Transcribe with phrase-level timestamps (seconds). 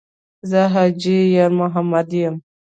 [0.25, 2.35] ـ زه حاجي یارمحمد یم.